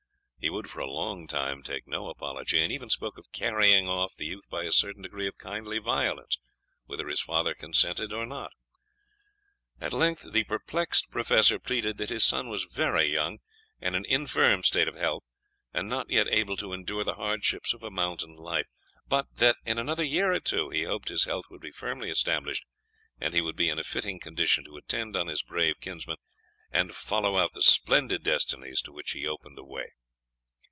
[0.43, 4.15] He would for a long time take no apology, and even spoke of carrying off
[4.15, 6.39] the youth by a certain degree of kindly violence,
[6.85, 8.49] whether his father consented, or not.
[9.79, 13.37] At length the perplexed Professor pleaded that his son was very young,
[13.79, 15.21] and in an infirm state of health,
[15.75, 18.65] and not yet able to endure the hardships of a mountain life;
[19.07, 22.65] but that in another year or two he hoped his health would be firmly established,
[23.19, 26.17] and he would be in a fitting condition to attend on his brave kinsman,
[26.71, 29.91] and follow out the splendid destinies to which he opened the way.